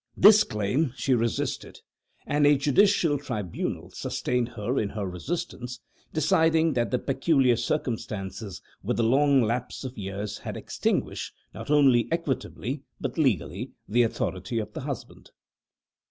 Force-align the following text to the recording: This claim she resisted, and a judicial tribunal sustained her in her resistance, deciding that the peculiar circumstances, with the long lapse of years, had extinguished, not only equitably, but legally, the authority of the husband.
This 0.17 0.43
claim 0.43 0.93
she 0.95 1.13
resisted, 1.13 1.79
and 2.25 2.47
a 2.47 2.57
judicial 2.57 3.19
tribunal 3.19 3.91
sustained 3.91 4.49
her 4.57 4.79
in 4.79 4.89
her 4.89 5.05
resistance, 5.05 5.79
deciding 6.11 6.73
that 6.73 6.89
the 6.89 6.97
peculiar 6.97 7.55
circumstances, 7.55 8.63
with 8.81 8.97
the 8.97 9.03
long 9.03 9.43
lapse 9.43 9.83
of 9.83 9.99
years, 9.99 10.39
had 10.39 10.57
extinguished, 10.57 11.35
not 11.53 11.69
only 11.69 12.11
equitably, 12.11 12.81
but 12.99 13.19
legally, 13.19 13.73
the 13.87 14.01
authority 14.01 14.57
of 14.57 14.73
the 14.73 14.81
husband. 14.81 15.29